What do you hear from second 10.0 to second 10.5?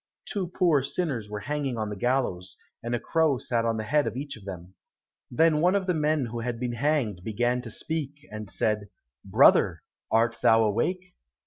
art